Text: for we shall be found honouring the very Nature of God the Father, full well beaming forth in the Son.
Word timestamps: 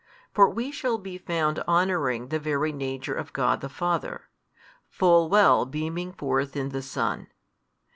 for 0.33 0.49
we 0.49 0.71
shall 0.71 0.97
be 0.97 1.19
found 1.19 1.59
honouring 1.67 2.29
the 2.29 2.39
very 2.39 2.71
Nature 2.71 3.13
of 3.13 3.31
God 3.33 3.61
the 3.61 3.69
Father, 3.69 4.29
full 4.89 5.29
well 5.29 5.63
beaming 5.63 6.11
forth 6.11 6.55
in 6.57 6.69
the 6.69 6.81
Son. 6.81 7.27